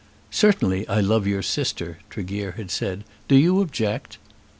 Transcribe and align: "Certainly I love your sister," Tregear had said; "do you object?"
"Certainly 0.31 0.87
I 0.87 0.99
love 0.99 1.27
your 1.27 1.43
sister," 1.43 1.99
Tregear 2.09 2.53
had 2.53 2.71
said; 2.71 3.03
"do 3.27 3.35
you 3.35 3.61
object?" 3.61 4.17